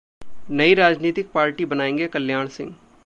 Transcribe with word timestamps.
नई 0.51 0.73
राजनीतिक 0.73 1.31
पार्टी 1.31 1.65
बनाएंगे 1.65 2.07
कल्याण 2.07 2.47
सिंह 2.47 2.75